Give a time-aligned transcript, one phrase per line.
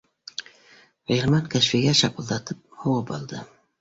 [1.11, 3.45] —Ғилман Кәшфигә шапылдатып һуғып алды